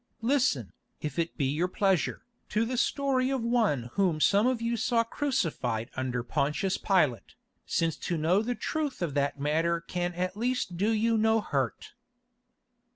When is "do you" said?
10.75-11.19